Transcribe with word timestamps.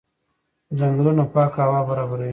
ځنګلونه 0.79 1.23
پاکه 1.33 1.61
هوا 1.65 1.81
برابروي. 1.89 2.29